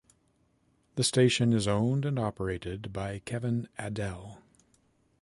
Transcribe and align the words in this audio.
The 0.95 1.03
station 1.03 1.53
is 1.53 1.67
owned 1.67 2.05
and 2.05 2.17
operated 2.17 2.91
by 2.91 3.19
Kevin 3.19 3.67
Adell. 3.77 4.39